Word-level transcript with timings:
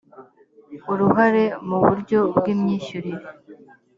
uruhare 0.91 1.43
mu 1.67 1.77
buryo 1.85 2.19
bw 2.37 2.43
imyishyuranire 2.53 3.29